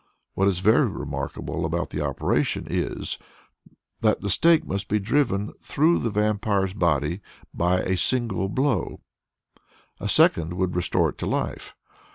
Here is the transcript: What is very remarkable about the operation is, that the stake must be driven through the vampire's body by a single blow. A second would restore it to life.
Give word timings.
What 0.33 0.47
is 0.47 0.61
very 0.61 0.87
remarkable 0.87 1.63
about 1.63 1.91
the 1.91 2.01
operation 2.01 2.65
is, 2.67 3.19
that 3.99 4.21
the 4.21 4.31
stake 4.31 4.65
must 4.65 4.87
be 4.87 4.97
driven 4.97 5.53
through 5.61 5.99
the 5.99 6.09
vampire's 6.09 6.73
body 6.73 7.21
by 7.53 7.81
a 7.81 7.95
single 7.95 8.49
blow. 8.49 9.01
A 9.99 10.09
second 10.09 10.53
would 10.55 10.75
restore 10.75 11.09
it 11.09 11.19
to 11.19 11.27
life. 11.27 11.75